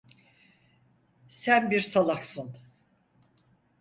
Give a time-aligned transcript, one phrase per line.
[1.29, 2.55] Sen bir salaksın.